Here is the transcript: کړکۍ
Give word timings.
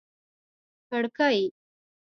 کړکۍ 0.87 1.37